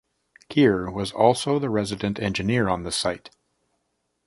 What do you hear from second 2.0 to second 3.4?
engineer on the site.